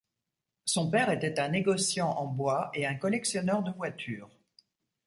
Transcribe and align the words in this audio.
Son 0.65 0.89
père 0.89 1.11
était 1.11 1.39
un 1.39 1.49
négociant 1.49 2.09
en 2.09 2.25
bois 2.25 2.71
et 2.73 2.87
un 2.87 2.95
collectionneur 2.95 3.61
de 3.61 3.69
voitures. 3.71 4.31